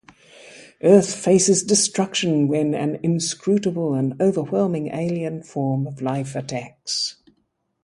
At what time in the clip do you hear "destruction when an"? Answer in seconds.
1.61-2.99